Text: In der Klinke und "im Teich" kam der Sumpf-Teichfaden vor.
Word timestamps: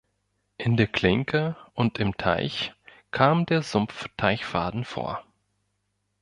In 0.57 0.77
der 0.77 0.87
Klinke 0.87 1.55
und 1.75 1.99
"im 1.99 2.17
Teich" 2.17 2.73
kam 3.11 3.45
der 3.45 3.61
Sumpf-Teichfaden 3.61 4.83
vor. 4.83 5.23